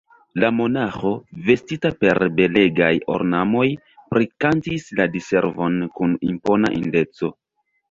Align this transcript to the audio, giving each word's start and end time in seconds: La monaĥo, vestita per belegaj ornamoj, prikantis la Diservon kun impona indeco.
La 0.43 0.47
monaĥo, 0.59 1.11
vestita 1.49 1.91
per 2.03 2.19
belegaj 2.39 2.89
ornamoj, 3.17 3.67
prikantis 4.15 4.89
la 5.03 5.09
Diservon 5.19 5.81
kun 6.01 6.19
impona 6.33 6.75
indeco. 6.83 7.35